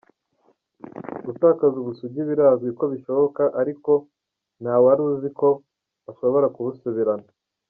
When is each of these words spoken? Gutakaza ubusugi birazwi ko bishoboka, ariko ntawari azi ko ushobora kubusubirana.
Gutakaza 1.25 1.75
ubusugi 1.79 2.21
birazwi 2.29 2.69
ko 2.77 2.83
bishoboka, 2.93 3.43
ariko 3.61 3.91
ntawari 4.61 5.01
azi 5.13 5.29
ko 5.39 5.47
ushobora 6.11 6.47
kubusubirana. 6.55 7.29